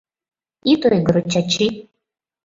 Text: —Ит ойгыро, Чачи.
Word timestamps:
—Ит 0.71 0.81
ойгыро, 0.89 1.21
Чачи. 1.31 1.67